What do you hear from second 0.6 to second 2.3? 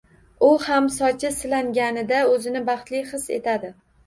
ham sochi silanganida